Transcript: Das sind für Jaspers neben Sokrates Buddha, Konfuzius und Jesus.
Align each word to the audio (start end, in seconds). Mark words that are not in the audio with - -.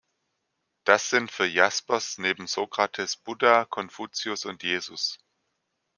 Das 0.83 1.11
sind 1.11 1.29
für 1.31 1.45
Jaspers 1.45 2.17
neben 2.17 2.47
Sokrates 2.47 3.17
Buddha, 3.17 3.65
Konfuzius 3.65 4.45
und 4.45 4.63
Jesus. 4.63 5.19